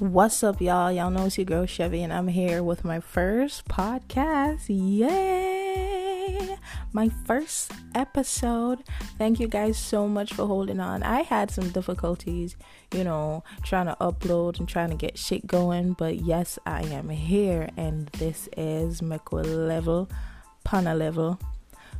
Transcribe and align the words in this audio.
What's 0.00 0.42
up, 0.42 0.62
y'all? 0.62 0.90
Y'all 0.90 1.10
know 1.10 1.26
it's 1.26 1.36
your 1.36 1.44
girl 1.44 1.66
Chevy, 1.66 2.02
and 2.02 2.10
I'm 2.10 2.28
here 2.28 2.62
with 2.62 2.86
my 2.86 3.00
first 3.00 3.68
podcast. 3.68 4.64
Yay! 4.68 6.56
My 6.90 7.10
first 7.26 7.70
episode. 7.94 8.78
Thank 9.18 9.38
you 9.40 9.46
guys 9.46 9.76
so 9.76 10.08
much 10.08 10.32
for 10.32 10.46
holding 10.46 10.80
on. 10.80 11.02
I 11.02 11.20
had 11.20 11.50
some 11.50 11.68
difficulties, 11.68 12.56
you 12.94 13.04
know, 13.04 13.44
trying 13.62 13.88
to 13.88 13.96
upload 14.00 14.58
and 14.58 14.66
trying 14.66 14.88
to 14.88 14.96
get 14.96 15.18
shit 15.18 15.46
going, 15.46 15.92
but 15.92 16.16
yes, 16.16 16.58
I 16.64 16.80
am 16.84 17.10
here, 17.10 17.68
and 17.76 18.06
this 18.06 18.48
is 18.56 19.02
Mekwa 19.02 19.44
level, 19.44 20.08
Pana 20.64 20.94
level, 20.94 21.38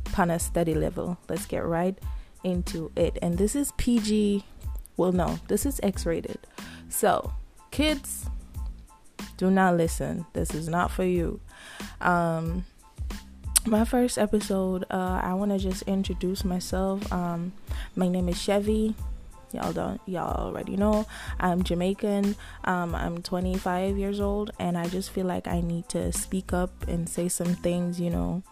Pana 0.05 0.39
steady 0.39 0.73
level. 0.73 1.19
Let's 1.29 1.45
get 1.45 1.63
right 1.63 1.99
into 2.43 2.91
it. 2.95 3.19
And 3.21 3.37
this 3.37 3.55
is 3.55 3.73
PG. 3.77 4.43
Well, 4.97 5.11
no, 5.11 5.39
this 5.49 5.67
is 5.67 5.79
X 5.83 6.07
rated. 6.07 6.39
So, 6.89 7.31
kids 7.71 8.25
do 9.37 9.49
not 9.49 9.75
listen. 9.75 10.25
This 10.33 10.53
is 10.53 10.69
not 10.69 10.91
for 10.91 11.03
you. 11.03 11.39
Um 11.99 12.65
my 13.67 13.85
first 13.85 14.17
episode 14.17 14.83
uh 14.89 15.21
i 15.23 15.35
want 15.35 15.51
to 15.51 15.57
just 15.57 15.83
introduce 15.83 16.43
myself. 16.43 17.11
Um 17.11 17.53
my 17.95 18.07
name 18.07 18.29
is 18.29 18.39
chevy. 18.39 18.93
Y'all 19.51 19.73
don't 19.73 20.01
y'all 20.05 20.47
already 20.47 20.75
know. 20.77 21.07
I'm 21.39 21.63
jamaican. 21.63 22.35
Um 22.65 22.93
i'm 22.93 23.23
25 23.23 23.97
years 23.97 24.19
old 24.19 24.51
and 24.59 24.77
i 24.77 24.87
just 24.87 25.09
feel 25.11 25.25
like 25.25 25.47
i 25.47 25.61
need 25.61 25.89
to 25.89 26.11
speak 26.11 26.53
up 26.53 26.71
and 26.87 27.07
say 27.09 27.27
some 27.27 27.55
things 27.55 27.99
you 27.99 28.09
know. 28.09 28.43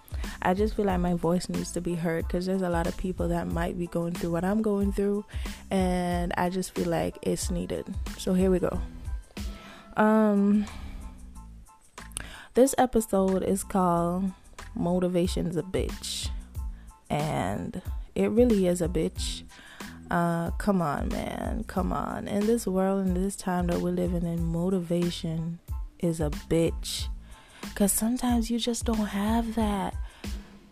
I 0.41 0.53
just 0.53 0.75
feel 0.75 0.85
like 0.85 0.99
my 0.99 1.13
voice 1.13 1.49
needs 1.49 1.71
to 1.73 1.81
be 1.81 1.95
heard 1.95 2.27
because 2.27 2.45
there's 2.45 2.61
a 2.61 2.69
lot 2.69 2.87
of 2.87 2.97
people 2.97 3.27
that 3.29 3.47
might 3.47 3.77
be 3.77 3.87
going 3.87 4.13
through 4.13 4.31
what 4.31 4.43
i'm 4.43 4.61
going 4.61 4.91
through 4.91 5.25
and 5.69 6.33
i 6.37 6.49
just 6.49 6.73
feel 6.73 6.89
like 6.89 7.17
it's 7.21 7.51
needed. 7.51 7.85
So 8.17 8.33
here 8.33 8.49
we 8.49 8.59
go 8.59 8.79
um, 9.97 10.65
this 12.53 12.75
episode 12.77 13.43
is 13.43 13.63
called 13.63 14.31
Motivation's 14.75 15.55
a 15.55 15.63
Bitch. 15.63 16.29
And 17.09 17.81
it 18.15 18.29
really 18.31 18.67
is 18.67 18.81
a 18.81 18.87
bitch. 18.87 19.43
Uh, 20.11 20.51
come 20.51 20.81
on, 20.81 21.09
man. 21.09 21.63
Come 21.67 21.93
on. 21.93 22.27
In 22.27 22.45
this 22.45 22.67
world, 22.67 23.07
in 23.07 23.13
this 23.13 23.35
time 23.35 23.67
that 23.67 23.81
we're 23.81 23.91
living 23.91 24.23
in, 24.23 24.43
motivation 24.43 25.59
is 25.99 26.19
a 26.19 26.29
bitch. 26.29 27.07
Because 27.61 27.91
sometimes 27.91 28.49
you 28.49 28.59
just 28.59 28.85
don't 28.85 28.97
have 28.97 29.55
that. 29.55 29.95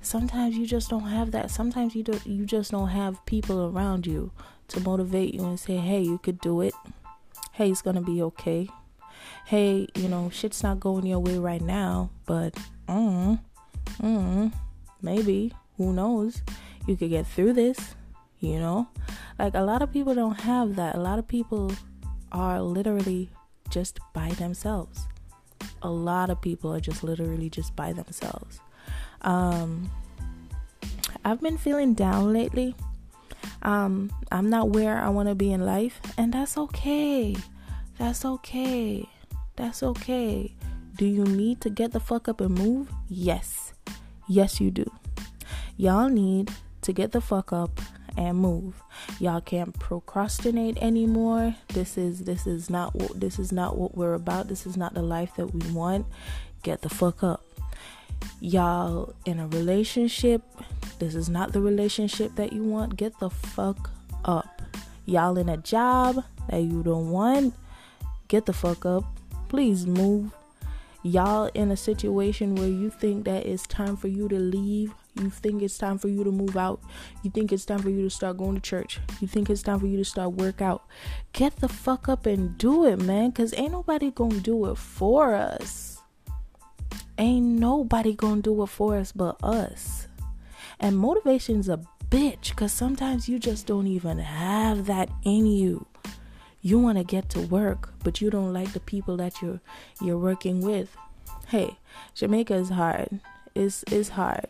Sometimes 0.01 0.57
you 0.57 0.65
just 0.65 0.89
don't 0.89 1.07
have 1.07 1.31
that. 1.31 1.51
Sometimes 1.51 1.95
you 1.95 2.03
don't. 2.03 2.25
you 2.25 2.45
just 2.45 2.71
don't 2.71 2.89
have 2.89 3.25
people 3.25 3.65
around 3.65 4.07
you 4.07 4.31
to 4.69 4.79
motivate 4.79 5.33
you 5.33 5.43
and 5.43 5.59
say, 5.59 5.77
"Hey, 5.77 6.01
you 6.01 6.17
could 6.17 6.39
do 6.39 6.61
it. 6.61 6.73
Hey, 7.53 7.71
it's 7.71 7.81
gonna 7.81 8.01
be 8.01 8.21
okay 8.21 8.69
hey, 9.47 9.87
you 9.95 10.09
know, 10.09 10.29
shit's 10.29 10.61
not 10.61 10.77
going 10.77 11.05
your 11.05 11.19
way 11.19 11.39
right 11.39 11.61
now, 11.61 12.09
but 12.25 12.53
mm, 12.89 13.39
mm, 14.01 14.53
maybe, 15.01 15.53
who 15.77 15.93
knows? 15.93 16.41
You 16.85 16.97
could 16.97 17.11
get 17.11 17.25
through 17.25 17.53
this, 17.53 17.95
you 18.41 18.59
know? 18.59 18.89
Like 19.39 19.55
a 19.55 19.61
lot 19.61 19.81
of 19.81 19.93
people 19.93 20.13
don't 20.13 20.41
have 20.41 20.75
that. 20.75 20.95
A 20.95 20.99
lot 20.99 21.17
of 21.17 21.29
people 21.29 21.71
are 22.33 22.61
literally 22.61 23.29
just 23.69 23.99
by 24.13 24.31
themselves. 24.31 25.07
A 25.81 25.89
lot 25.89 26.29
of 26.29 26.41
people 26.41 26.73
are 26.73 26.81
just 26.81 27.01
literally 27.01 27.49
just 27.49 27.73
by 27.73 27.93
themselves. 27.93 28.59
Um 29.21 29.89
I've 31.23 31.39
been 31.39 31.57
feeling 31.57 31.93
down 31.93 32.33
lately. 32.33 32.75
Um 33.61 34.11
I'm 34.29 34.49
not 34.49 34.71
where 34.71 34.97
I 34.97 35.07
want 35.07 35.29
to 35.29 35.35
be 35.35 35.53
in 35.53 35.65
life, 35.65 36.01
and 36.17 36.33
that's 36.33 36.57
okay. 36.57 37.37
That's 37.97 38.25
okay. 38.25 39.07
That's 39.57 39.81
okay. 39.81 40.53
Do 40.95 41.05
you 41.05 41.23
need 41.23 41.61
to 41.61 41.69
get 41.69 41.91
the 41.91 41.99
fuck 41.99 42.29
up 42.29 42.41
and 42.41 42.57
move? 42.57 42.89
Yes. 43.09 43.73
Yes, 44.27 44.61
you 44.61 44.71
do. 44.71 44.89
Y'all 45.75 46.09
need 46.09 46.51
to 46.81 46.93
get 46.93 47.11
the 47.11 47.21
fuck 47.21 47.51
up 47.51 47.81
and 48.15 48.37
move. 48.37 48.81
Y'all 49.19 49.41
can't 49.41 49.77
procrastinate 49.79 50.77
anymore. 50.77 51.55
This 51.69 51.97
is 51.97 52.21
this 52.21 52.47
is 52.47 52.69
not 52.69 52.95
what 52.95 53.19
this 53.19 53.39
is 53.39 53.51
not 53.51 53.77
what 53.77 53.95
we're 53.95 54.13
about. 54.13 54.47
This 54.47 54.65
is 54.65 54.77
not 54.77 54.93
the 54.93 55.01
life 55.01 55.35
that 55.37 55.53
we 55.53 55.71
want. 55.71 56.05
Get 56.63 56.81
the 56.81 56.89
fuck 56.89 57.23
up. 57.23 57.43
Y'all 58.39 59.13
in 59.25 59.39
a 59.39 59.47
relationship, 59.47 60.41
this 60.99 61.13
is 61.13 61.29
not 61.29 61.51
the 61.51 61.61
relationship 61.61 62.35
that 62.35 62.53
you 62.53 62.63
want. 62.63 62.95
Get 62.95 63.19
the 63.19 63.29
fuck 63.29 63.89
up. 64.25 64.61
Y'all 65.05 65.37
in 65.37 65.49
a 65.49 65.57
job 65.57 66.23
that 66.49 66.61
you 66.61 66.83
don't 66.83 67.11
want, 67.11 67.53
get 68.27 68.45
the 68.45 68.53
fuck 68.53 68.85
up 68.85 69.03
please 69.47 69.85
move. 69.87 70.31
Y'all 71.03 71.49
in 71.53 71.71
a 71.71 71.77
situation 71.77 72.55
where 72.55 72.67
you 72.67 72.89
think 72.89 73.25
that 73.25 73.45
it's 73.45 73.65
time 73.67 73.95
for 73.95 74.07
you 74.07 74.27
to 74.27 74.37
leave, 74.37 74.93
you 75.15 75.29
think 75.29 75.61
it's 75.61 75.77
time 75.77 75.97
for 75.97 76.09
you 76.09 76.23
to 76.23 76.31
move 76.31 76.57
out, 76.57 76.81
you 77.23 77.31
think 77.31 77.51
it's 77.51 77.65
time 77.65 77.79
for 77.79 77.89
you 77.89 78.01
to 78.01 78.09
start 78.09 78.37
going 78.37 78.55
to 78.55 78.61
church, 78.61 78.99
you 79.21 79.27
think 79.27 79.49
it's 79.49 79.61
time 79.61 79.79
for 79.79 79.87
you 79.87 79.97
to 79.97 80.03
start 80.03 80.33
work 80.33 80.61
out. 80.61 80.83
Get 81.33 81.55
the 81.57 81.69
fuck 81.69 82.09
up 82.09 82.25
and 82.25 82.57
do 82.57 82.85
it, 82.85 82.99
man, 82.99 83.31
cuz 83.31 83.53
ain't 83.55 83.71
nobody 83.71 84.11
going 84.11 84.31
to 84.31 84.41
do 84.41 84.65
it 84.65 84.77
for 84.77 85.35
us. 85.35 86.01
Ain't 87.17 87.45
nobody 87.45 88.13
going 88.13 88.41
to 88.41 88.53
do 88.53 88.63
it 88.63 88.67
for 88.67 88.97
us 88.97 89.11
but 89.11 89.37
us. 89.43 90.07
And 90.79 90.97
motivation's 90.97 91.69
a 91.69 91.79
bitch 92.09 92.55
cuz 92.55 92.73
sometimes 92.73 93.29
you 93.29 93.39
just 93.39 93.65
don't 93.65 93.87
even 93.87 94.19
have 94.19 94.87
that 94.87 95.09
in 95.23 95.45
you 95.45 95.85
you 96.67 96.77
want 96.77 96.97
to 96.97 97.03
get 97.03 97.29
to 97.29 97.39
work 97.39 97.93
but 98.03 98.19
you 98.19 98.29
don't 98.29 98.51
like 98.51 98.73
the 98.73 98.79
people 98.81 99.15
that 99.15 99.41
you're 99.41 99.61
you're 100.01 100.17
working 100.17 100.59
with. 100.61 100.95
Hey 101.47 101.77
jamaica 102.13 102.55
is 102.55 102.69
hard. 102.69 103.21
It's, 103.55 103.83
it's 103.91 104.09
hard. 104.09 104.47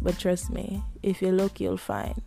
But 0.00 0.18
trust 0.18 0.50
me 0.50 0.84
if 1.02 1.20
you 1.20 1.32
look 1.32 1.60
you'll 1.60 1.76
find. 1.76 2.22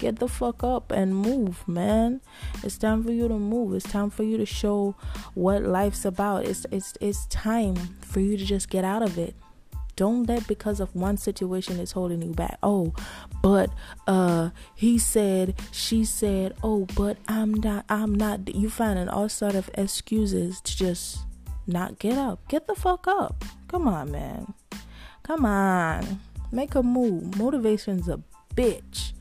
Get 0.00 0.18
the 0.18 0.26
fuck 0.26 0.64
up 0.64 0.90
and 0.90 1.14
move 1.14 1.66
man. 1.68 2.20
It's 2.64 2.76
time 2.76 3.04
for 3.04 3.12
you 3.12 3.28
to 3.28 3.38
move. 3.38 3.74
It's 3.74 3.88
time 3.88 4.10
for 4.10 4.24
you 4.24 4.36
to 4.36 4.46
show 4.46 4.96
what 5.34 5.62
life's 5.62 6.04
about. 6.04 6.44
It's 6.44 6.66
it's 6.72 6.94
it's 7.00 7.26
time 7.26 7.76
for 8.00 8.18
you 8.18 8.36
to 8.36 8.44
just 8.44 8.68
get 8.68 8.84
out 8.84 9.02
of 9.02 9.16
it 9.16 9.36
don't 9.96 10.24
let 10.24 10.46
because 10.46 10.80
of 10.80 10.94
one 10.94 11.16
situation 11.16 11.78
is 11.78 11.92
holding 11.92 12.22
you 12.22 12.32
back. 12.32 12.58
Oh, 12.62 12.94
but 13.42 13.70
uh 14.06 14.50
he 14.74 14.98
said, 14.98 15.54
she 15.70 16.04
said, 16.04 16.54
oh, 16.62 16.86
but 16.96 17.16
I'm 17.28 17.54
not 17.54 17.84
I'm 17.88 18.14
not 18.14 18.54
you 18.54 18.70
finding 18.70 19.08
all 19.08 19.28
sort 19.28 19.54
of 19.54 19.70
excuses 19.74 20.60
to 20.62 20.76
just 20.76 21.18
not 21.66 21.98
get 21.98 22.18
up. 22.18 22.46
Get 22.48 22.66
the 22.66 22.74
fuck 22.74 23.06
up. 23.06 23.44
Come 23.68 23.86
on, 23.86 24.10
man. 24.10 24.54
Come 25.22 25.44
on. 25.44 26.20
Make 26.50 26.74
a 26.74 26.82
move. 26.82 27.38
Motivation's 27.38 28.08
a 28.08 28.20
bitch. 28.54 29.12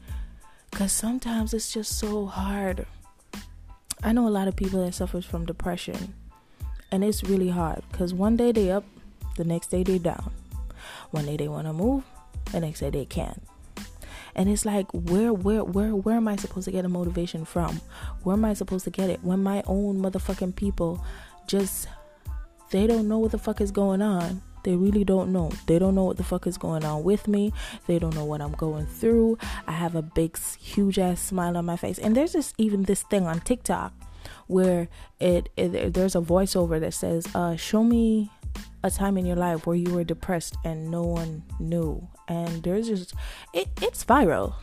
Cause 0.72 0.92
sometimes 0.92 1.54
it's 1.54 1.72
just 1.72 2.00
so 2.00 2.26
hard. 2.26 2.86
I 4.04 4.14
know 4.14 4.28
a 4.28 4.30
lot 4.30 4.48
of 4.48 4.56
people 4.56 4.84
that 4.84 4.94
suffers 4.94 5.26
from 5.26 5.46
depression. 5.46 6.16
And 6.94 7.04
it's 7.04 7.24
really 7.24 7.50
hard. 7.50 7.84
Cause 7.94 8.14
one 8.14 8.36
day 8.36 8.52
they 8.52 8.72
up, 8.72 8.84
the 9.38 9.44
next 9.44 9.68
day 9.68 9.84
they 9.84 9.98
down 9.98 10.32
one 11.12 11.26
day 11.26 11.38
they 11.38 11.48
want 11.48 11.68
to 11.68 11.74
move, 11.74 12.04
the 12.52 12.60
next 12.60 12.80
day 12.80 12.90
they 12.90 13.06
can't. 13.06 13.42
And 14.36 14.50
it's 14.50 14.66
like, 14.66 14.88
where, 14.92 15.34
where, 15.34 15.64
where, 15.64 15.96
where 15.96 16.16
am 16.16 16.28
I 16.28 16.38
supposed 16.38 16.66
to 16.66 16.72
get 16.72 16.86
a 16.86 16.90
motivation 16.90 17.46
from? 17.46 17.82
Where 18.24 18.36
am 18.36 18.46
I 18.46 18.54
supposed 18.54 18.86
to 18.86 18.90
get 18.90 19.10
it 19.10 19.24
when 19.24 19.44
my 19.44 19.64
own 19.68 20.02
motherfucking 20.02 20.56
people 20.56 21.04
just 21.48 21.88
they 22.70 22.88
don't 22.88 23.10
know 23.10 23.20
what 23.20 23.32
the 23.32 23.38
fuck 23.38 23.60
is 23.60 23.72
going 23.72 24.02
on? 24.02 24.42
They 24.64 24.76
really 24.76 25.04
don't 25.04 25.34
know. 25.34 25.52
They 25.66 25.80
don't 25.80 25.96
know 25.96 26.04
what 26.04 26.18
the 26.18 26.24
fuck 26.24 26.48
is 26.48 26.58
going 26.58 26.86
on 26.86 27.04
with 27.04 27.28
me. 27.28 27.52
They 27.88 28.00
don't 28.00 28.16
know 28.16 28.26
what 28.26 28.42
I'm 28.42 28.54
going 28.54 28.86
through. 28.86 29.38
I 29.68 29.72
have 29.72 29.96
a 29.96 30.02
big, 30.02 30.38
huge 30.38 31.00
ass 31.00 31.20
smile 31.20 31.58
on 31.58 31.66
my 31.66 31.76
face. 31.76 31.98
And 31.98 32.16
there's 32.16 32.34
just 32.34 32.54
even 32.58 32.84
this 32.84 33.02
thing 33.04 33.26
on 33.26 33.42
TikTok 33.42 33.94
where 34.48 34.88
it, 35.20 35.50
it 35.58 35.94
there's 35.94 36.16
a 36.16 36.22
voiceover 36.22 36.80
that 36.80 36.94
says, 36.94 37.26
uh, 37.34 37.56
"Show 37.56 37.84
me 37.84 38.30
a 38.84 38.92
time 38.92 39.18
in 39.18 39.26
your 39.26 39.36
life 39.36 39.66
where 39.66 39.76
you 39.76 39.94
were 39.94 40.04
depressed 40.04 40.56
and 40.64 40.90
no 40.90 41.04
one 41.04 41.44
knew. 41.60 42.08
And 42.28 42.64
there's 42.64 42.88
just 42.88 43.14
it, 43.54 43.68
it's 43.82 44.04
viral. 44.04 44.56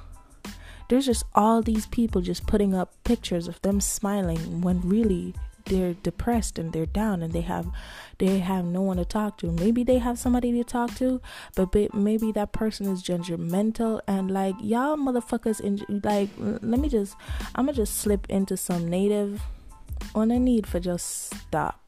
There's 0.88 1.06
just 1.06 1.24
all 1.34 1.62
these 1.62 1.86
people 1.86 2.22
just 2.22 2.46
putting 2.46 2.74
up 2.74 2.94
pictures 3.04 3.46
of 3.46 3.60
them 3.62 3.80
smiling 3.80 4.62
when 4.62 4.80
really 4.80 5.34
they're 5.66 5.92
depressed 5.92 6.58
and 6.58 6.72
they're 6.72 6.86
down 6.86 7.22
and 7.22 7.34
they 7.34 7.42
have 7.42 7.70
they 8.16 8.38
have 8.38 8.64
no 8.64 8.80
one 8.80 8.96
to 8.96 9.04
talk 9.04 9.36
to. 9.38 9.52
Maybe 9.52 9.84
they 9.84 9.98
have 9.98 10.18
somebody 10.18 10.50
to 10.52 10.64
talk 10.64 10.94
to 10.96 11.20
but 11.54 11.74
maybe 11.94 12.32
that 12.32 12.52
person 12.52 12.86
is 12.86 13.02
judgmental 13.02 14.00
and 14.08 14.30
like 14.30 14.54
y'all 14.60 14.96
motherfuckers 14.96 15.60
in 15.60 15.84
like 16.02 16.30
let 16.38 16.80
me 16.80 16.88
just 16.88 17.16
i'm 17.54 17.66
gonna 17.66 17.76
just 17.76 17.98
slip 17.98 18.26
into 18.28 18.56
some 18.56 18.88
native 18.88 19.42
on 20.14 20.30
a 20.30 20.38
need 20.38 20.66
for 20.66 20.80
just 20.80 21.34
stop 21.34 21.80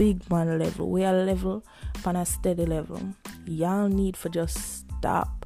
big 0.00 0.30
man 0.30 0.58
level. 0.58 0.88
We 0.88 1.04
are 1.04 1.12
level 1.12 1.62
on 2.06 2.16
a 2.16 2.24
steady 2.24 2.64
level. 2.64 3.02
Y'all 3.44 3.86
need 3.86 4.16
for 4.16 4.30
just 4.30 4.88
stop 4.96 5.44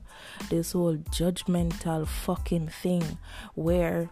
this 0.48 0.70
whole 0.70 0.96
judgmental 1.10 2.06
fucking 2.06 2.68
thing 2.68 3.02
where 3.56 4.08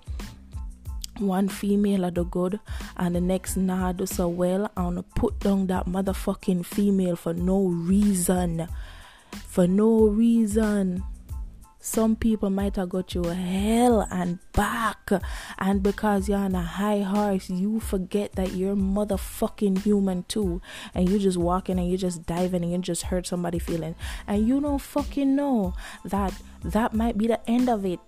one 1.19 1.49
female 1.49 2.05
of 2.05 2.15
the 2.15 2.25
good 2.25 2.59
and 2.97 3.15
the 3.15 3.21
next 3.21 3.57
nah 3.57 3.93
do 3.93 4.05
so 4.05 4.27
well 4.27 4.69
I 4.77 4.83
wanna 4.83 5.05
put 5.05 5.39
down 5.39 5.69
that 5.69 5.87
motherfucking 5.87 6.67
female 6.67 7.15
for 7.15 7.35
no 7.35 7.67
reason 7.67 8.67
for 9.47 9.69
no 9.69 10.09
reason 10.09 11.05
some 11.85 12.15
people 12.15 12.49
might 12.49 12.77
have 12.77 12.91
got 12.91 13.13
you 13.13 13.25
hell 13.25 14.07
and 14.09 14.39
back 14.53 15.11
and 15.59 15.83
because 15.83 16.29
you're 16.29 16.39
on 16.39 16.55
a 16.55 16.63
high 16.63 17.01
horse 17.01 17.51
you 17.51 17.81
forget 17.81 18.33
that 18.33 18.53
you're 18.53 18.77
motherfucking 18.77 19.83
human 19.83 20.23
too. 20.25 20.63
And 20.95 21.09
you 21.09 21.19
just 21.19 21.37
walking 21.37 21.79
and 21.79 21.91
you 21.91 21.97
just 21.99 22.25
diving 22.25 22.63
and 22.63 22.73
you 22.73 22.79
just 22.79 23.05
hurt 23.05 23.27
somebody 23.27 23.59
feeling. 23.59 23.97
And 24.27 24.47
you 24.47 24.61
don't 24.61 24.81
fucking 24.81 25.35
know 25.35 25.75
that 26.05 26.33
that 26.63 26.95
might 26.95 27.19
be 27.19 27.27
the 27.27 27.41
end 27.51 27.69
of 27.69 27.85
it. 27.85 27.99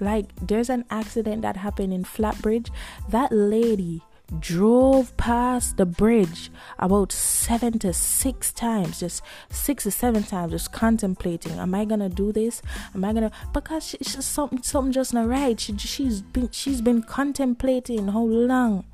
Like 0.00 0.34
there's 0.40 0.70
an 0.70 0.84
accident 0.90 1.42
that 1.42 1.58
happened 1.58 1.92
in 1.92 2.04
Flat 2.04 2.40
Bridge. 2.40 2.70
That 3.10 3.30
lady 3.30 4.02
drove 4.40 5.16
past 5.16 5.76
the 5.76 5.86
bridge 5.86 6.50
about 6.78 7.12
seven 7.12 7.78
to 7.80 7.92
six 7.92 8.52
times, 8.52 9.00
just 9.00 9.22
six 9.50 9.86
or 9.86 9.90
seven 9.90 10.22
times, 10.22 10.52
just 10.52 10.72
contemplating, 10.72 11.52
am 11.52 11.74
I 11.74 11.84
gonna 11.84 12.08
do 12.08 12.32
this? 12.32 12.62
Am 12.94 13.04
I 13.04 13.12
gonna? 13.12 13.30
Because 13.52 13.86
she, 13.86 13.98
she, 13.98 14.20
something, 14.20 14.62
something 14.62 14.92
just 14.92 15.14
not 15.14 15.28
right. 15.28 15.58
She, 15.58 15.76
she's 15.76 16.22
been, 16.22 16.50
she's 16.50 16.80
been 16.80 17.02
contemplating 17.02 18.08
how 18.08 18.24
long, 18.24 18.84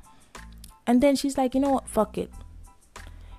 and 0.85 1.01
then 1.01 1.15
she's 1.15 1.37
like, 1.37 1.55
you 1.55 1.61
know 1.61 1.71
what? 1.71 1.87
Fuck 1.87 2.17
it. 2.17 2.31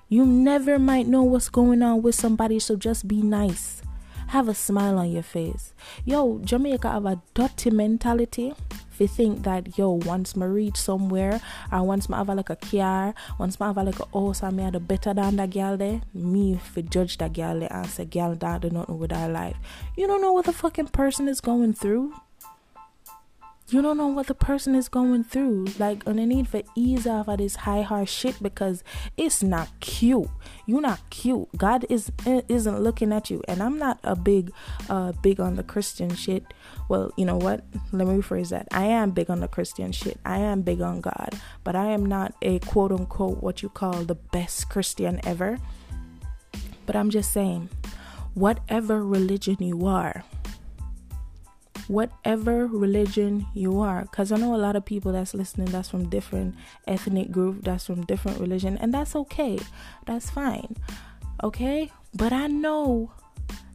You 0.09 0.25
never 0.25 0.77
might 0.77 1.07
know 1.07 1.23
what's 1.23 1.49
going 1.49 1.81
on 1.81 2.01
with 2.01 2.15
somebody, 2.15 2.59
so 2.59 2.75
just 2.75 3.07
be 3.07 3.21
nice. 3.21 3.81
Have 4.27 4.47
a 4.47 4.53
smile 4.53 4.97
on 4.97 5.11
your 5.11 5.23
face. 5.23 5.73
Yo, 6.05 6.39
Jamaica 6.39 6.89
have 6.89 7.05
a 7.05 7.21
dirty 7.33 7.69
mentality 7.69 8.53
you 9.03 9.07
think 9.07 9.43
that 9.43 9.77
yo 9.77 9.91
once 9.91 10.35
me 10.35 10.45
reach 10.45 10.77
somewhere 10.77 11.39
or 11.71 11.83
once 11.83 12.09
me 12.09 12.15
have 12.15 12.29
like 12.29 12.49
a 12.49 12.55
car 12.55 13.13
once 13.37 13.59
me 13.59 13.65
have 13.65 13.77
like 13.77 13.99
a 13.99 14.07
house 14.13 14.41
and 14.41 14.57
me 14.57 14.69
the 14.69 14.79
better 14.79 15.13
than 15.13 15.35
that 15.35 15.49
girl 15.49 15.77
there 15.77 16.01
me 16.13 16.53
if 16.53 16.89
judge 16.89 17.17
that 17.17 17.33
girl 17.33 17.59
there 17.59 17.71
and 17.71 17.87
say 17.87 18.05
girl 18.05 18.35
that 18.35 18.61
do 18.61 18.69
nothing 18.69 18.97
with 18.97 19.11
her 19.11 19.27
life. 19.27 19.57
You 19.97 20.07
don't 20.07 20.21
know 20.21 20.31
what 20.31 20.45
the 20.45 20.53
fucking 20.53 20.87
person 20.87 21.27
is 21.27 21.41
going 21.41 21.73
through 21.73 22.13
you 23.69 23.81
don't 23.81 23.97
know 23.97 24.07
what 24.07 24.27
the 24.27 24.35
person 24.35 24.75
is 24.75 24.89
going 24.89 25.23
through. 25.23 25.67
Like, 25.79 26.03
they 26.03 26.25
need 26.25 26.47
for 26.47 26.61
ease 26.75 27.07
off 27.07 27.27
of 27.27 27.37
this 27.37 27.55
high 27.55 27.81
hard 27.81 28.09
shit 28.09 28.41
because 28.43 28.83
it's 29.15 29.41
not 29.41 29.69
cute. 29.79 30.27
You're 30.65 30.81
not 30.81 31.09
cute. 31.09 31.47
God 31.57 31.85
is 31.89 32.11
isn't 32.25 32.79
looking 32.81 33.13
at 33.13 33.29
you. 33.29 33.41
And 33.47 33.63
I'm 33.63 33.77
not 33.77 33.99
a 34.03 34.15
big, 34.15 34.51
uh, 34.89 35.13
big 35.21 35.39
on 35.39 35.55
the 35.55 35.63
Christian 35.63 36.13
shit. 36.13 36.45
Well, 36.89 37.11
you 37.17 37.25
know 37.25 37.37
what? 37.37 37.63
Let 37.91 38.07
me 38.07 38.15
rephrase 38.15 38.49
that. 38.49 38.67
I 38.71 38.85
am 38.85 39.11
big 39.11 39.29
on 39.29 39.39
the 39.39 39.47
Christian 39.47 39.91
shit. 39.91 40.19
I 40.25 40.39
am 40.39 40.61
big 40.61 40.81
on 40.81 40.99
God, 41.01 41.29
but 41.63 41.75
I 41.75 41.87
am 41.87 42.05
not 42.05 42.33
a 42.41 42.59
quote 42.59 42.91
unquote 42.91 43.41
what 43.41 43.63
you 43.63 43.69
call 43.69 44.03
the 44.03 44.15
best 44.15 44.69
Christian 44.69 45.21
ever. 45.25 45.57
But 46.85 46.97
I'm 46.97 47.09
just 47.09 47.31
saying, 47.31 47.69
whatever 48.33 49.05
religion 49.05 49.57
you 49.59 49.85
are 49.87 50.25
whatever 51.87 52.67
religion 52.67 53.45
you 53.53 53.79
are 53.79 54.03
because 54.03 54.31
i 54.31 54.37
know 54.37 54.55
a 54.55 54.57
lot 54.57 54.75
of 54.75 54.85
people 54.85 55.11
that's 55.11 55.33
listening 55.33 55.67
that's 55.67 55.89
from 55.89 56.09
different 56.09 56.55
ethnic 56.87 57.31
group 57.31 57.63
that's 57.63 57.85
from 57.85 58.05
different 58.05 58.39
religion 58.39 58.77
and 58.77 58.93
that's 58.93 59.15
okay 59.15 59.59
that's 60.05 60.29
fine 60.29 60.75
okay 61.43 61.91
but 62.15 62.31
i 62.31 62.47
know 62.47 63.11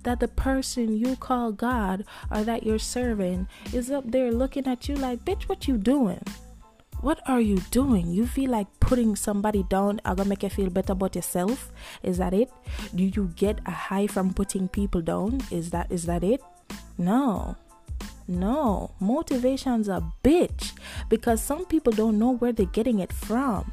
that 0.05 0.21
the 0.21 0.29
person 0.29 0.97
you 0.97 1.17
call 1.17 1.53
god 1.53 2.05
or 2.31 2.43
that 2.45 2.63
you're 2.63 2.79
serving 2.79 3.47
is 3.73 3.91
up 3.91 4.11
there 4.11 4.33
looking 4.33 4.67
at 4.67 4.89
you 4.89 4.95
like 4.95 5.25
bitch 5.25 5.43
what 5.45 5.69
you 5.69 5.77
doing 5.77 6.23
what 7.01 7.21
are 7.29 7.41
you 7.41 7.59
doing? 7.71 8.11
You 8.11 8.27
feel 8.27 8.51
like 8.51 8.67
putting 8.81 9.15
somebody 9.15 9.63
down 9.63 10.01
are 10.05 10.17
gonna 10.17 10.31
make 10.31 10.43
you 10.43 10.49
feel 10.49 10.69
better 10.69 10.95
about 10.95 11.15
yourself? 11.15 11.71
Is 12.03 12.19
that 12.19 12.35
it? 12.35 12.51
Do 12.93 13.05
you 13.05 13.33
get 13.37 13.61
a 13.67 13.71
high 13.71 14.09
from 14.09 14.35
putting 14.35 14.67
people 14.67 15.01
down? 15.01 15.41
Is 15.53 15.71
that 15.71 15.93
is 15.93 16.07
that 16.07 16.25
it? 16.25 16.43
No. 16.99 17.57
No, 18.31 18.91
motivation's 19.01 19.89
a 19.89 20.05
bitch 20.23 20.73
because 21.09 21.43
some 21.43 21.65
people 21.65 21.95
don't 21.95 22.19
know 22.19 22.33
where 22.33 22.53
they're 22.53 22.67
getting 22.67 22.99
it 22.99 23.11
from. 23.11 23.73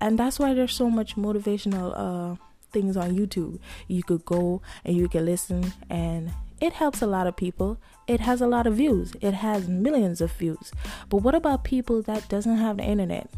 And 0.00 0.16
that's 0.16 0.38
why 0.38 0.54
there's 0.54 0.74
so 0.74 0.88
much 0.88 1.16
motivational 1.16 1.92
uh, 1.96 2.36
things 2.70 2.96
on 2.96 3.16
YouTube. 3.16 3.58
You 3.88 4.04
could 4.04 4.24
go 4.24 4.62
and 4.84 4.96
you 4.96 5.08
can 5.08 5.24
listen, 5.24 5.72
and 5.90 6.30
it 6.60 6.74
helps 6.74 7.02
a 7.02 7.08
lot 7.08 7.26
of 7.26 7.34
people. 7.36 7.78
It 8.06 8.20
has 8.20 8.40
a 8.40 8.46
lot 8.46 8.68
of 8.68 8.74
views. 8.74 9.14
It 9.20 9.34
has 9.34 9.68
millions 9.68 10.20
of 10.20 10.30
views. 10.30 10.70
But 11.08 11.18
what 11.18 11.34
about 11.34 11.64
people 11.64 12.02
that 12.02 12.28
doesn't 12.28 12.56
have 12.56 12.76
the 12.76 12.84
internet? 12.84 13.28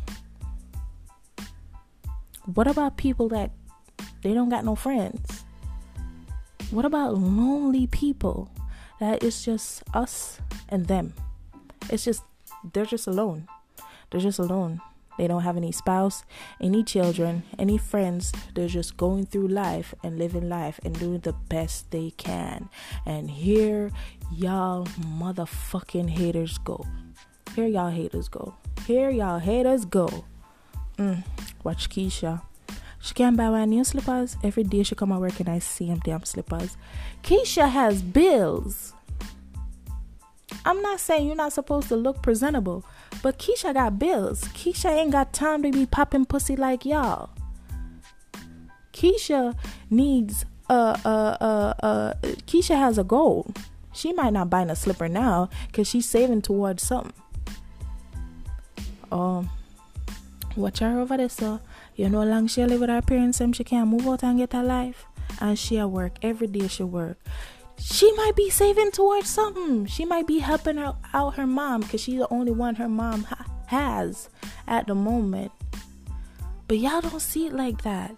What 2.44 2.66
about 2.66 2.98
people 2.98 3.28
that 3.30 3.50
they 4.22 4.34
don't 4.34 4.50
got 4.50 4.64
no 4.64 4.74
friends? 4.74 5.44
What 6.70 6.84
about 6.84 7.14
lonely 7.16 7.86
people? 7.86 8.50
That 9.00 9.22
it's 9.22 9.44
just 9.44 9.82
us 9.94 10.40
and 10.68 10.86
them. 10.86 11.14
It's 11.90 12.04
just 12.04 12.22
they're 12.72 12.86
just 12.86 13.06
alone. 13.06 13.48
They're 14.10 14.20
just 14.20 14.38
alone. 14.38 14.80
They 15.18 15.26
don't 15.26 15.42
have 15.42 15.56
any 15.56 15.72
spouse, 15.72 16.24
any 16.60 16.84
children, 16.84 17.42
any 17.58 17.76
friends. 17.76 18.32
They're 18.54 18.68
just 18.68 18.96
going 18.96 19.26
through 19.26 19.48
life 19.48 19.92
and 20.04 20.16
living 20.16 20.48
life 20.48 20.78
and 20.84 20.96
doing 20.98 21.18
the 21.20 21.32
best 21.32 21.90
they 21.90 22.12
can. 22.12 22.68
And 23.04 23.28
here 23.28 23.90
y'all 24.32 24.86
motherfucking 24.86 26.10
haters 26.10 26.58
go. 26.58 26.86
Here 27.56 27.66
y'all 27.66 27.90
haters 27.90 28.28
go. 28.28 28.54
Here 28.86 29.10
y'all 29.10 29.40
haters 29.40 29.84
go. 29.84 30.24
Mm, 30.98 31.24
watch 31.64 31.90
Keisha. 31.90 32.42
She 33.00 33.14
can't 33.14 33.36
buy 33.36 33.48
my 33.48 33.64
new 33.64 33.84
slippers. 33.84 34.36
Every 34.42 34.64
day 34.64 34.82
she 34.82 34.94
come 34.94 35.10
to 35.10 35.18
work 35.18 35.38
and 35.40 35.48
I 35.48 35.60
see 35.60 35.86
them 35.86 36.00
damn 36.04 36.24
slippers. 36.24 36.76
Keisha 37.22 37.68
has 37.68 38.02
bills. 38.02 38.92
I'm 40.64 40.82
not 40.82 41.00
saying 41.00 41.26
you're 41.26 41.36
not 41.36 41.52
supposed 41.52 41.88
to 41.88 41.96
look 41.96 42.22
presentable, 42.22 42.84
but 43.22 43.38
Keisha 43.38 43.72
got 43.74 43.98
bills. 43.98 44.44
Keisha 44.48 44.90
ain't 44.90 45.12
got 45.12 45.32
time 45.32 45.62
to 45.62 45.70
be 45.70 45.86
popping 45.86 46.24
pussy 46.24 46.56
like 46.56 46.84
y'all. 46.84 47.30
Keisha 48.92 49.54
needs 49.90 50.44
uh 50.68 50.98
uh 51.04 51.36
uh 51.40 51.74
uh 51.82 52.14
Keisha 52.46 52.76
has 52.76 52.98
a 52.98 53.04
goal. 53.04 53.50
She 53.92 54.12
might 54.12 54.32
not 54.32 54.50
buy 54.50 54.62
a 54.62 54.76
slipper 54.76 55.08
now 55.08 55.48
because 55.66 55.88
she's 55.88 56.08
saving 56.08 56.42
towards 56.42 56.82
something. 56.82 57.12
Um, 59.10 59.50
watch 60.56 60.80
her 60.80 61.00
over 61.00 61.16
there, 61.16 61.28
so 61.28 61.60
you 61.98 62.08
know, 62.08 62.22
long 62.22 62.46
she 62.46 62.64
live 62.64 62.78
with 62.78 62.90
her 62.90 63.02
parents, 63.02 63.40
and 63.40 63.54
she 63.54 63.64
can't 63.64 63.88
move 63.88 64.06
out 64.06 64.22
and 64.22 64.38
get 64.38 64.54
a 64.54 64.62
life. 64.62 65.04
And 65.40 65.58
she 65.58 65.78
at 65.78 65.90
work 65.90 66.12
every 66.22 66.46
day. 66.46 66.68
She 66.68 66.84
work. 66.84 67.18
She 67.76 68.12
might 68.12 68.36
be 68.36 68.50
saving 68.50 68.92
towards 68.92 69.28
something. 69.28 69.86
She 69.86 70.04
might 70.04 70.28
be 70.28 70.38
helping 70.38 70.76
her 70.76 70.94
out 71.12 71.34
her 71.34 71.46
mom 71.46 71.80
because 71.80 72.00
she's 72.00 72.20
the 72.20 72.32
only 72.32 72.52
one 72.52 72.76
her 72.76 72.88
mom 72.88 73.24
ha- 73.24 73.46
has 73.66 74.30
at 74.68 74.86
the 74.86 74.94
moment. 74.94 75.50
But 76.68 76.78
y'all 76.78 77.00
don't 77.00 77.20
see 77.20 77.46
it 77.46 77.52
like 77.52 77.82
that. 77.82 78.14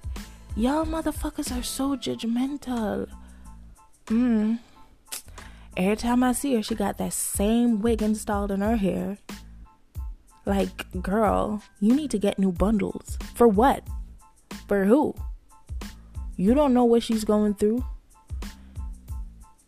Y'all 0.55 0.85
motherfuckers 0.85 1.57
are 1.59 1.63
so 1.63 1.97
judgmental. 1.97 3.09
Mm. 4.07 4.59
Every 5.75 5.97
time 5.97 6.23
I 6.23 6.33
see 6.33 6.55
her, 6.55 6.63
she 6.63 6.75
got 6.75 6.99
that 6.99 7.15
same 7.15 7.81
wig 7.81 8.03
installed 8.03 8.51
in 8.51 8.61
her 8.61 8.77
hair. 8.77 9.17
Like, 10.51 11.01
girl, 11.01 11.63
you 11.79 11.95
need 11.95 12.11
to 12.11 12.19
get 12.19 12.37
new 12.37 12.51
bundles. 12.51 13.17
For 13.37 13.47
what? 13.47 13.85
For 14.67 14.85
who? 14.85 15.15
You 16.37 16.55
don't 16.55 16.75
know 16.75 16.85
what 16.85 17.05
she's 17.05 17.23
going 17.23 17.55
through. 17.55 17.85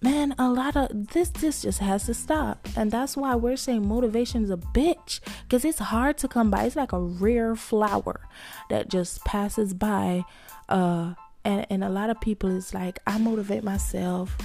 Man, 0.01 0.35
a 0.41 0.51
lot 0.51 0.75
of 0.75 0.89
this 1.13 1.29
this 1.29 1.63
just 1.63 1.79
has 1.79 2.07
to 2.07 2.15
stop. 2.15 2.67
And 2.77 2.91
that's 2.91 3.17
why 3.17 3.37
we're 3.37 3.57
saying 3.57 3.87
motivation's 3.87 4.51
a 4.51 4.57
bitch. 4.57 5.21
Cause 5.49 5.65
it's 5.65 5.79
hard 5.79 6.19
to 6.19 6.27
come 6.27 6.51
by. 6.51 6.65
It's 6.65 6.75
like 6.75 6.93
a 6.93 6.99
rare 6.99 7.55
flower 7.55 8.27
that 8.69 8.91
just 8.91 9.25
passes 9.25 9.75
by. 9.75 10.25
Uh 10.69 11.15
and, 11.45 11.65
and 11.71 11.85
a 11.85 11.91
lot 11.91 12.11
of 12.11 12.21
people 12.21 12.51
is 12.51 12.75
like, 12.75 12.99
I 13.07 13.19
motivate 13.19 13.63
myself. 13.63 14.37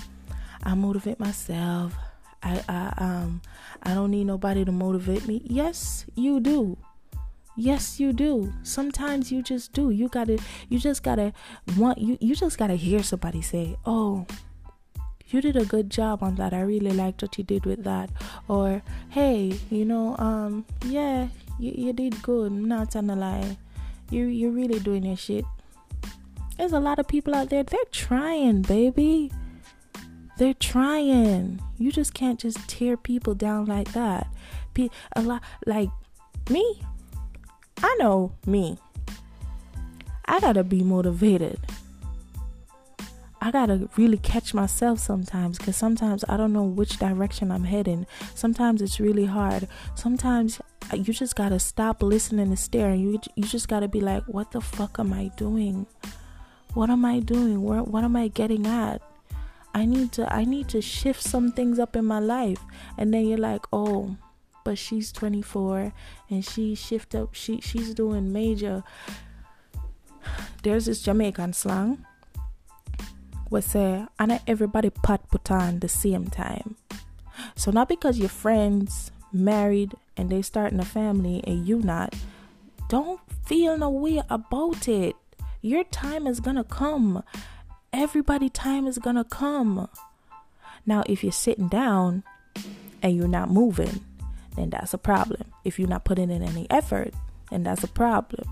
I 0.61 0.75
motivate 0.75 1.19
myself. 1.19 1.95
I, 2.43 2.63
I 2.67 2.93
um 2.97 3.41
I 3.83 3.93
don't 3.93 4.11
need 4.11 4.25
nobody 4.25 4.65
to 4.65 4.71
motivate 4.71 5.27
me. 5.27 5.41
Yes, 5.45 6.05
you 6.15 6.39
do. 6.39 6.77
Yes, 7.55 7.99
you 7.99 8.13
do. 8.13 8.53
Sometimes 8.63 9.31
you 9.31 9.41
just 9.41 9.73
do. 9.73 9.89
You 9.89 10.09
gotta 10.09 10.37
you 10.69 10.79
just 10.79 11.03
gotta 11.03 11.33
want 11.75 11.97
you 11.97 12.17
you 12.21 12.35
just 12.35 12.57
gotta 12.57 12.75
hear 12.75 13.01
somebody 13.03 13.41
say, 13.41 13.77
Oh, 13.85 14.25
you 15.27 15.41
did 15.41 15.57
a 15.57 15.65
good 15.65 15.89
job 15.89 16.23
on 16.23 16.35
that. 16.35 16.53
I 16.53 16.61
really 16.61 16.91
liked 16.91 17.21
what 17.21 17.37
you 17.37 17.43
did 17.43 17.65
with 17.65 17.83
that. 17.83 18.09
Or 18.47 18.81
hey, 19.09 19.59
you 19.69 19.85
know, 19.85 20.15
um, 20.17 20.65
yeah, 20.85 21.27
you, 21.59 21.73
you 21.75 21.93
did 21.93 22.21
good. 22.21 22.51
Not 22.51 22.93
gonna 22.93 23.15
lie. 23.15 23.57
You 24.09 24.25
you're 24.25 24.51
really 24.51 24.79
doing 24.79 25.03
your 25.03 25.17
shit. 25.17 25.45
There's 26.57 26.73
a 26.73 26.79
lot 26.79 26.97
of 26.97 27.07
people 27.07 27.35
out 27.35 27.49
there, 27.49 27.63
they're 27.63 27.91
trying, 27.91 28.63
baby 28.63 29.31
They're 30.37 30.53
trying. 30.53 31.59
You 31.77 31.91
just 31.91 32.13
can't 32.13 32.39
just 32.39 32.67
tear 32.69 32.95
people 32.95 33.33
down 33.33 33.65
like 33.65 33.91
that. 33.93 34.27
Be 34.73 34.91
A 35.15 35.21
lot 35.21 35.41
like 35.65 35.89
me. 36.49 36.81
I 37.81 37.95
know 37.99 38.31
me. 38.45 38.77
I 40.25 40.39
gotta 40.39 40.63
be 40.63 40.83
motivated. 40.83 41.59
I 43.41 43.51
gotta 43.51 43.87
really 43.97 44.17
catch 44.17 44.53
myself 44.53 44.99
sometimes 44.99 45.57
because 45.57 45.75
sometimes 45.75 46.25
I 46.27 46.37
don't 46.37 46.53
know 46.53 46.63
which 46.63 46.97
direction 46.97 47.51
I'm 47.51 47.63
heading. 47.63 48.05
Sometimes 48.35 48.81
it's 48.81 48.99
really 48.99 49.25
hard. 49.25 49.67
Sometimes 49.95 50.59
uh, 50.91 50.97
you 50.97 51.13
just 51.13 51.35
gotta 51.35 51.59
stop 51.59 52.03
listening 52.03 52.47
and 52.47 52.59
staring. 52.59 52.99
You 52.99 53.19
you 53.35 53.43
just 53.43 53.67
gotta 53.67 53.87
be 53.87 54.01
like, 54.01 54.23
what 54.25 54.51
the 54.51 54.61
fuck 54.61 54.99
am 54.99 55.13
I 55.13 55.31
doing? 55.37 55.87
What 56.73 56.89
am 56.89 57.05
I 57.05 57.19
doing? 57.19 57.63
Where 57.63 57.83
what 57.83 58.03
am 58.03 58.15
I 58.15 58.27
getting 58.27 58.67
at? 58.67 59.01
I 59.77 59.85
need 59.85 60.11
to 60.13 60.33
I 60.33 60.43
need 60.43 60.69
to 60.69 60.81
shift 60.81 61.21
some 61.21 61.51
things 61.51 61.77
up 61.77 61.95
in 61.95 62.03
my 62.03 62.17
life. 62.17 62.59
And 62.97 63.13
then 63.13 63.27
you're 63.27 63.37
like, 63.37 63.61
oh, 63.71 64.17
but 64.65 64.75
she's 64.79 65.11
24 65.11 65.93
and 66.31 66.43
she 66.43 66.73
shift 66.73 67.13
up. 67.13 67.35
She 67.35 67.61
she's 67.61 67.93
doing 67.93 68.33
major. 68.33 68.83
There's 70.63 70.87
this 70.87 71.03
Jamaican 71.03 71.53
slang. 71.53 72.03
We 73.51 73.61
say, 73.61 74.07
and 74.17 74.41
everybody 74.47 74.89
pot 74.89 75.29
put 75.29 75.51
on 75.51 75.79
the 75.79 75.87
same 75.87 76.25
time. 76.25 76.75
So 77.55 77.69
not 77.69 77.87
because 77.87 78.17
your 78.17 78.29
friends 78.29 79.11
married 79.31 79.93
and 80.17 80.31
they 80.31 80.41
starting 80.41 80.79
a 80.79 80.85
family 80.85 81.43
and 81.45 81.67
you 81.67 81.83
not, 81.83 82.15
don't 82.89 83.21
feel 83.45 83.77
no 83.77 83.91
way 83.91 84.23
about 84.27 84.87
it. 84.87 85.15
Your 85.61 85.83
time 85.83 86.25
is 86.25 86.39
gonna 86.39 86.63
come 86.63 87.23
everybody 87.93 88.49
time 88.49 88.87
is 88.87 88.97
gonna 88.97 89.23
come. 89.23 89.89
Now 90.85 91.03
if 91.07 91.23
you're 91.23 91.31
sitting 91.31 91.67
down 91.67 92.23
and 93.01 93.15
you're 93.15 93.27
not 93.27 93.49
moving 93.49 94.03
then 94.55 94.69
that's 94.69 94.93
a 94.93 94.97
problem. 94.97 95.43
If 95.63 95.77
you're 95.79 95.87
not 95.87 96.05
putting 96.05 96.31
in 96.31 96.43
any 96.43 96.67
effort 96.69 97.13
then 97.49 97.63
that's 97.63 97.83
a 97.83 97.87
problem. 97.87 98.47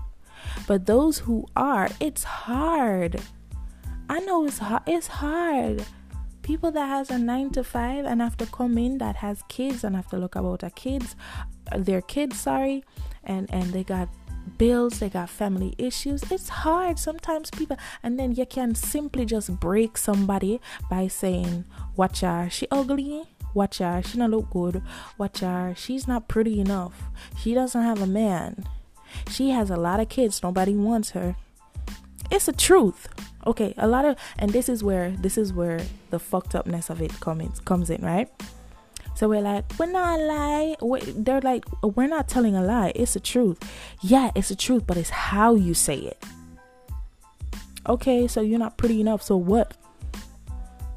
But 0.66 0.86
those 0.86 1.18
who 1.20 1.46
are 1.56 1.88
it's 2.00 2.24
hard. 2.24 3.20
I 4.08 4.20
know 4.20 4.46
it's 4.46 4.58
hard 4.58 4.82
it's 4.86 5.06
hard. 5.06 5.84
People 6.42 6.70
that 6.72 6.86
has 6.86 7.10
a 7.10 7.18
nine 7.18 7.50
to 7.50 7.64
five 7.64 8.04
and 8.04 8.20
have 8.20 8.36
to 8.36 8.46
come 8.46 8.78
in 8.78 8.98
that 8.98 9.16
has 9.16 9.42
kids 9.48 9.82
and 9.82 9.96
have 9.96 10.08
to 10.10 10.16
look 10.16 10.36
about 10.36 10.60
their 10.60 10.70
kids 10.70 11.16
their 11.76 12.00
kids 12.00 12.38
sorry 12.38 12.84
and 13.24 13.52
and 13.52 13.72
they 13.72 13.82
got 13.82 14.08
bills, 14.58 14.98
they 14.98 15.08
got 15.08 15.30
family 15.30 15.74
issues. 15.78 16.22
It's 16.30 16.48
hard 16.48 16.98
sometimes 16.98 17.50
people 17.50 17.76
and 18.02 18.18
then 18.18 18.32
you 18.32 18.46
can 18.46 18.74
simply 18.74 19.24
just 19.24 19.58
break 19.60 19.96
somebody 19.96 20.60
by 20.90 21.08
saying, 21.08 21.64
Watch 21.96 22.20
her, 22.20 22.48
she 22.50 22.66
ugly, 22.70 23.24
watch 23.54 23.78
her, 23.78 24.02
she 24.02 24.18
not 24.18 24.30
look 24.30 24.50
good, 24.50 24.82
watch 25.18 25.40
her, 25.40 25.74
she's 25.76 26.06
not 26.06 26.28
pretty 26.28 26.60
enough. 26.60 27.04
She 27.38 27.54
doesn't 27.54 27.82
have 27.82 28.00
a 28.00 28.06
man. 28.06 28.64
She 29.30 29.50
has 29.50 29.70
a 29.70 29.76
lot 29.76 30.00
of 30.00 30.08
kids, 30.08 30.42
nobody 30.42 30.74
wants 30.74 31.10
her. 31.10 31.36
It's 32.30 32.46
the 32.46 32.52
truth. 32.52 33.08
Okay, 33.46 33.74
a 33.78 33.86
lot 33.86 34.04
of 34.04 34.16
and 34.38 34.50
this 34.50 34.68
is 34.68 34.82
where 34.82 35.10
this 35.10 35.38
is 35.38 35.52
where 35.52 35.80
the 36.10 36.18
fucked 36.18 36.54
upness 36.54 36.90
of 36.90 37.00
it 37.00 37.18
comes 37.20 37.60
comes 37.60 37.90
in, 37.90 38.02
right? 38.02 38.28
So 39.16 39.30
we're 39.30 39.40
like, 39.40 39.64
we're 39.78 39.86
not 39.86 40.20
lie. 40.20 40.76
They're 41.06 41.40
like, 41.40 41.64
we're 41.82 42.06
not 42.06 42.28
telling 42.28 42.54
a 42.54 42.62
lie. 42.62 42.92
It's 42.94 43.14
the 43.14 43.20
truth. 43.20 43.58
Yeah, 44.02 44.30
it's 44.34 44.50
the 44.50 44.56
truth, 44.56 44.86
but 44.86 44.98
it's 44.98 45.08
how 45.08 45.54
you 45.54 45.72
say 45.72 45.96
it. 45.96 46.22
Okay, 47.88 48.28
so 48.28 48.42
you're 48.42 48.58
not 48.58 48.76
pretty 48.76 49.00
enough. 49.00 49.22
So 49.22 49.38
what? 49.38 49.74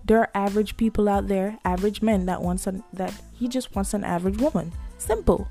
There 0.03 0.19
are 0.19 0.29
average 0.33 0.75
people 0.75 1.07
out 1.07 1.27
there, 1.27 1.59
average 1.63 2.01
men 2.01 2.25
that 2.25 2.41
wants 2.41 2.67
an 2.67 2.83
that 2.91 3.13
he 3.31 3.47
just 3.47 3.73
wants 3.73 3.93
an 3.93 4.03
average 4.03 4.37
woman. 4.37 4.73
Simple. 4.97 5.47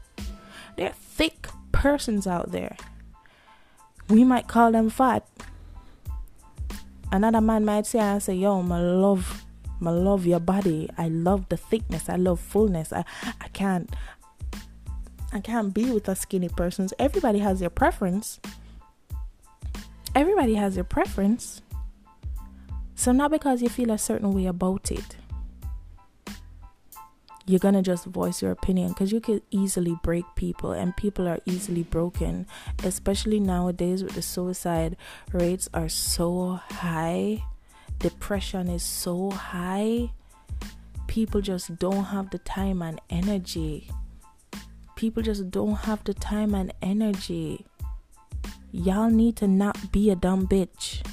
There 0.76 0.88
are 0.88 0.92
thick 0.92 1.48
persons 1.72 2.26
out 2.26 2.52
there. 2.52 2.76
We 4.10 4.24
might 4.24 4.46
call 4.46 4.72
them 4.72 4.90
fat. 4.90 5.26
Another 7.10 7.40
man 7.40 7.64
might 7.64 7.86
say, 7.86 8.00
I 8.00 8.18
say, 8.18 8.34
yo, 8.34 8.60
my 8.62 8.78
love 8.78 9.44
I 9.84 9.90
love 9.90 10.26
your 10.26 10.40
body. 10.40 10.88
I 10.98 11.08
love 11.08 11.48
the 11.48 11.56
thickness. 11.56 12.08
I 12.08 12.16
love 12.16 12.40
fullness. 12.40 12.92
I, 12.92 13.04
I 13.40 13.48
can't 13.48 13.90
I 15.32 15.40
can't 15.40 15.74
be 15.74 15.90
with 15.90 16.08
a 16.08 16.16
skinny 16.16 16.48
person. 16.48 16.88
Everybody 16.98 17.38
has 17.40 17.60
their 17.60 17.70
preference. 17.70 18.40
Everybody 20.14 20.54
has 20.54 20.74
their 20.74 20.84
preference. 20.84 21.60
So 22.94 23.12
not 23.12 23.30
because 23.30 23.62
you 23.62 23.68
feel 23.68 23.90
a 23.90 23.98
certain 23.98 24.32
way 24.32 24.46
about 24.46 24.90
it, 24.90 25.16
you're 27.48 27.58
gonna 27.58 27.82
just 27.82 28.04
voice 28.04 28.42
your 28.42 28.50
opinion 28.50 28.88
because 28.88 29.10
you 29.10 29.20
could 29.20 29.42
easily 29.50 29.96
break 30.02 30.24
people 30.36 30.72
and 30.72 30.96
people 30.96 31.26
are 31.26 31.38
easily 31.46 31.82
broken 31.82 32.46
especially 32.84 33.40
nowadays 33.40 34.04
with 34.04 34.14
the 34.14 34.20
suicide 34.20 34.96
rates 35.32 35.66
are 35.72 35.88
so 35.88 36.60
high 36.70 37.42
depression 37.98 38.68
is 38.68 38.82
so 38.82 39.30
high, 39.30 40.10
people 41.06 41.40
just 41.40 41.78
don't 41.78 42.04
have 42.04 42.30
the 42.30 42.38
time 42.38 42.82
and 42.82 43.00
energy. 43.10 43.90
People 44.96 45.22
just 45.22 45.50
don't 45.50 45.74
have 45.74 46.02
the 46.04 46.14
time 46.14 46.54
and 46.54 46.72
energy. 46.82 47.64
Y'all 48.72 49.10
need 49.10 49.36
to 49.36 49.48
not 49.48 49.92
be 49.92 50.10
a 50.10 50.16
dumb 50.16 50.46
bitch. 50.46 51.04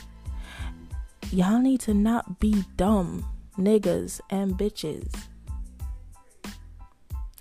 Y'all 1.32 1.60
need 1.60 1.80
to 1.82 1.94
not 1.94 2.40
be 2.40 2.64
dumb 2.78 3.26
niggas 3.58 4.20
and 4.30 4.54
bitches. 4.58 5.14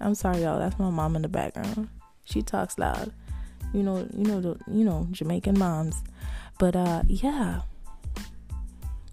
I'm 0.01 0.15
sorry, 0.15 0.43
y'all. 0.43 0.59
That's 0.59 0.79
my 0.79 0.91
mom 0.91 1.17
in 1.17 1.23
the 1.23 1.29
background. 1.29 1.89
She 2.25 2.43
talks 2.43 2.79
loud. 2.79 3.13
You 3.73 3.83
know, 3.83 4.09
you 4.17 4.25
know 4.25 4.41
the 4.41 4.59
you 4.71 4.85
know 4.85 5.09
Jamaican 5.11 5.59
moms. 5.59 6.03
But 6.59 6.77
uh 6.77 7.03
yeah 7.09 7.63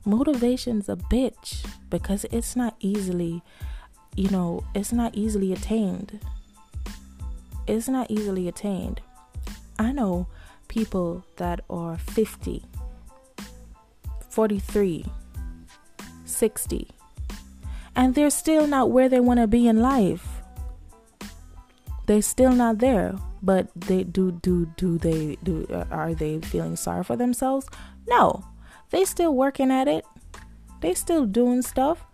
motivation's 0.06 0.90
a 0.90 0.96
bitch 0.96 1.66
because 1.90 2.26
it's 2.32 2.56
not 2.56 2.76
easily, 2.80 3.44
you 4.16 4.30
know, 4.30 4.64
it's 4.74 4.92
not 4.92 5.16
easily 5.16 5.54
attained. 5.54 6.20
It's 7.68 7.88
not 7.88 8.10
easily 8.10 8.48
attained. 8.48 9.02
I 9.78 9.92
know 9.92 10.28
people 10.68 11.26
that 11.38 11.62
are 11.70 11.98
50, 11.98 12.64
43, 14.30 15.06
60, 16.26 16.88
and 17.96 18.16
they're 18.16 18.30
still 18.30 18.68
not 18.68 18.92
where 18.92 19.10
they 19.10 19.20
want 19.20 19.40
to 19.40 19.48
be 19.48 19.68
in 19.68 19.82
life. 19.82 20.28
They're 22.08 22.22
still 22.22 22.52
not 22.52 22.80
there, 22.80 23.16
but 23.42 23.70
they 23.76 24.04
do 24.04 24.32
do 24.32 24.66
do 24.76 24.98
they 24.98 25.38
do 25.44 25.66
are 25.90 26.14
they 26.14 26.40
feeling 26.40 26.76
sorry 26.76 27.04
for 27.04 27.16
themselves? 27.16 27.68
No 28.08 28.44
they 28.92 29.06
still 29.06 29.34
working 29.34 29.72
at 29.72 29.88
it. 29.88 30.06
They 30.82 30.94
still 30.94 31.26
doing 31.26 31.62
stuff. 31.62 32.06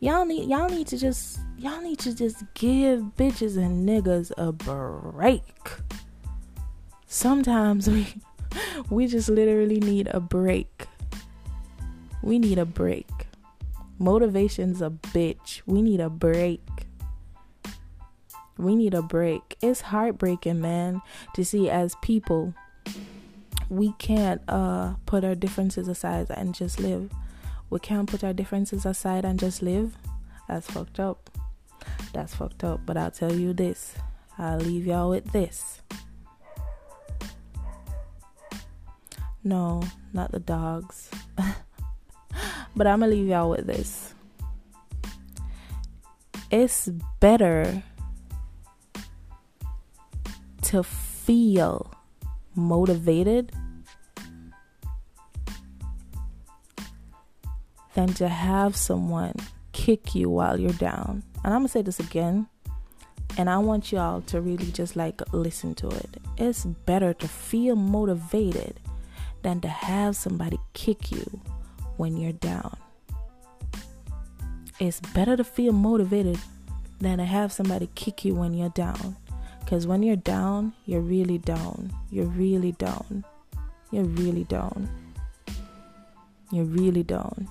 Y'all 0.00 0.26
need 0.26 0.48
y'all 0.48 0.68
need 0.68 0.86
to 0.88 0.98
just 0.98 1.40
y'all 1.56 1.80
need 1.80 1.98
to 2.00 2.14
just 2.14 2.44
give 2.54 3.00
bitches 3.16 3.56
and 3.56 3.88
niggas 3.88 4.30
a 4.36 4.52
break. 4.52 5.42
Sometimes 7.06 7.88
we 7.90 8.06
we 8.90 9.06
just 9.06 9.28
literally 9.28 9.80
need 9.80 10.08
a 10.12 10.20
break. 10.20 10.86
We 12.22 12.38
need 12.38 12.58
a 12.58 12.64
break. 12.64 13.08
Motivation's 13.98 14.82
a 14.82 14.90
bitch. 14.90 15.62
We 15.66 15.80
need 15.80 16.00
a 16.00 16.10
break. 16.10 16.60
We 18.58 18.76
need 18.76 18.94
a 18.94 19.02
break. 19.02 19.56
It's 19.62 19.80
heartbreaking, 19.80 20.60
man, 20.60 21.02
to 21.34 21.44
see 21.44 21.70
as 21.70 21.96
people 22.02 22.54
we 23.68 23.92
can't 23.98 24.40
uh, 24.48 24.94
put 25.06 25.24
our 25.24 25.34
differences 25.34 25.88
aside 25.88 26.26
and 26.30 26.54
just 26.54 26.78
live. 26.78 27.10
We 27.70 27.78
can't 27.80 28.08
put 28.08 28.22
our 28.22 28.32
differences 28.32 28.86
aside 28.86 29.24
and 29.24 29.38
just 29.38 29.62
live. 29.62 29.96
That's 30.48 30.70
fucked 30.70 31.00
up. 31.00 31.30
That's 32.12 32.34
fucked 32.34 32.64
up. 32.64 32.80
But 32.84 32.96
I'll 32.96 33.10
tell 33.10 33.34
you 33.34 33.52
this. 33.52 33.94
I'll 34.38 34.58
leave 34.58 34.86
y'all 34.86 35.10
with 35.10 35.32
this. 35.32 35.80
No, 39.42 39.82
not 40.12 40.32
the 40.32 40.40
dogs. 40.40 41.10
but 42.76 42.86
I'm 42.86 43.00
gonna 43.00 43.08
leave 43.08 43.28
y'all 43.28 43.50
with 43.50 43.66
this. 43.66 44.14
It's 46.50 46.88
better 47.20 47.82
to 50.62 50.82
feel 50.82 51.92
motivated 52.56 53.52
than 57.94 58.08
to 58.14 58.28
have 58.28 58.76
someone 58.76 59.34
kick 59.72 60.14
you 60.14 60.28
while 60.28 60.58
you're 60.58 60.72
down. 60.72 61.22
And 61.44 61.52
I'm 61.54 61.60
gonna 61.60 61.68
say 61.68 61.82
this 61.82 62.00
again, 62.00 62.46
and 63.36 63.50
I 63.50 63.58
want 63.58 63.92
y'all 63.92 64.20
to 64.22 64.40
really 64.40 64.70
just 64.72 64.96
like 64.96 65.20
listen 65.32 65.74
to 65.76 65.88
it. 65.88 66.18
It's 66.36 66.64
better 66.64 67.14
to 67.14 67.28
feel 67.28 67.76
motivated 67.76 68.80
than 69.42 69.60
to 69.60 69.68
have 69.68 70.16
somebody 70.16 70.58
kick 70.72 71.10
you 71.10 71.40
when 71.96 72.16
you're 72.16 72.32
down. 72.32 72.76
It's 74.80 75.00
better 75.00 75.36
to 75.36 75.44
feel 75.44 75.72
motivated 75.72 76.38
than 77.00 77.18
to 77.18 77.24
have 77.24 77.52
somebody 77.52 77.88
kick 77.94 78.24
you 78.24 78.34
when 78.34 78.54
you're 78.54 78.70
down. 78.70 79.16
Because 79.64 79.86
when 79.86 80.02
you're 80.02 80.16
down, 80.16 80.74
you're 80.84 81.00
really 81.00 81.38
down. 81.38 81.90
You're 82.10 82.26
really 82.26 82.72
down. 82.72 83.24
You're 83.90 84.04
really 84.04 84.44
down. 84.44 84.90
You're 86.52 86.66
really 86.66 87.02
down. 87.02 87.48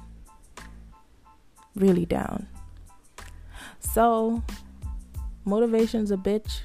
Really 1.76 2.06
down. 2.06 2.48
So, 3.80 4.44
motivation's 5.44 6.12
a 6.12 6.18
bitch. 6.18 6.62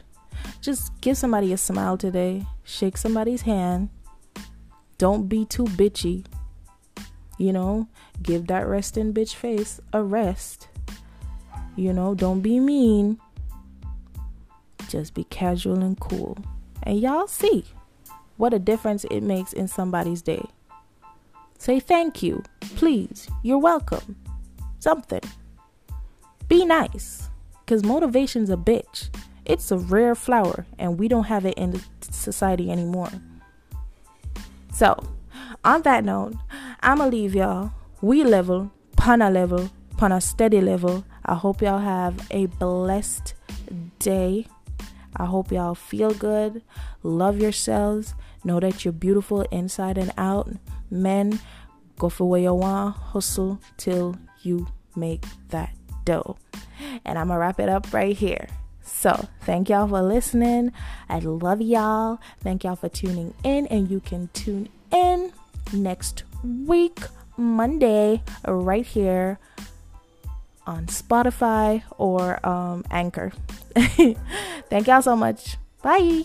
Just 0.61 0.93
give 1.01 1.17
somebody 1.17 1.53
a 1.53 1.57
smile 1.57 1.97
today. 1.97 2.45
Shake 2.65 2.97
somebody's 2.97 3.43
hand. 3.43 3.89
Don't 4.99 5.29
be 5.29 5.47
too 5.47 5.65
bitchy. 5.65 6.27
You 7.39 7.53
know, 7.53 7.89
give 8.23 8.49
that 8.49 8.67
resting 8.67 9.15
bitch 9.15 9.35
face 9.35 9.81
a 9.93 10.03
rest. 10.03 10.69
You 11.77 11.93
know, 11.93 12.15
don't 12.15 12.41
be 12.41 12.61
mean. 12.61 13.19
Just 14.89 15.15
be 15.15 15.25
casual 15.25 15.83
and 15.83 15.99
cool. 16.01 16.39
And 16.83 16.99
y'all 16.99 17.27
see 17.27 17.65
what 18.37 18.55
a 18.55 18.59
difference 18.59 19.05
it 19.05 19.21
makes 19.23 19.53
in 19.53 19.69
somebody's 19.69 20.23
day. 20.23 20.45
Say 21.59 21.81
thank 21.81 22.23
you, 22.23 22.43
please, 22.61 23.29
you're 23.43 23.59
welcome. 23.59 24.17
Something. 24.79 25.23
Be 26.49 26.65
nice. 26.65 27.29
Because 27.65 27.85
motivation's 27.85 28.49
a 28.49 28.57
bitch. 28.57 29.11
It's 29.45 29.71
a 29.71 29.77
rare 29.77 30.15
flower, 30.15 30.67
and 30.79 30.99
we 30.99 31.09
don't 31.09 31.25
have 31.25 31.45
it 31.45 31.55
in 31.59 31.81
society 32.01 32.71
anymore. 32.71 33.11
So, 34.73 34.97
on 35.65 35.83
that 35.83 36.05
note, 36.05 36.35
I'ma 36.81 37.07
leave 37.07 37.35
y'all. 37.35 37.73
We 38.01 38.25
level, 38.25 38.71
pana 38.97 39.29
level, 39.31 39.71
pana 39.97 40.21
steady 40.21 40.61
level. 40.61 41.05
I 41.25 41.35
hope 41.35 41.61
y'all 41.61 41.79
have 41.79 42.27
a 42.31 42.47
blessed 42.47 43.35
day. 43.99 44.47
I 45.17 45.25
hope 45.25 45.51
y'all 45.51 45.75
feel 45.75 46.13
good, 46.13 46.63
love 47.03 47.41
yourselves, 47.41 48.15
know 48.45 48.61
that 48.61 48.85
you're 48.85 48.93
beautiful 48.93 49.43
inside 49.51 49.99
and 49.99 50.13
out. 50.17 50.51
Men, 50.91 51.41
go 51.99 52.09
for 52.09 52.29
where 52.29 52.41
you 52.41 52.55
want, 52.55 52.97
hustle 52.97 53.61
till 53.77 54.17
you 54.43 54.69
make 54.95 55.25
that 55.49 55.75
dough. 56.05 56.37
And 57.05 57.19
I'm 57.19 57.29
gonna 57.29 57.41
wrap 57.41 57.61
it 57.61 57.69
up 57.69 57.93
right 57.93 58.17
here. 58.17 58.49
So, 58.83 59.29
thank 59.43 59.69
y'all 59.69 59.89
for 59.89 60.03
listening. 60.03 60.73
I 61.09 61.19
love 61.19 61.61
y'all. 61.61 62.21
Thank 62.41 62.65
y'all 62.65 62.77
for 62.77 62.89
tuning 62.89 63.35
in, 63.45 63.67
and 63.67 63.91
you 63.91 64.01
can 64.01 64.31
tune 64.33 64.69
in 64.91 65.33
next 65.73 66.25
week, 66.43 67.01
Monday, 67.37 68.23
right 68.47 68.87
here 68.87 69.39
on 70.69 70.87
Spotify 70.87 71.83
or 71.97 72.45
um, 72.47 72.85
Anchor. 72.91 73.33
Thank 74.69 74.87
y'all 74.87 75.03
so 75.03 75.17
much. 75.17 75.57
Bye. 75.83 76.25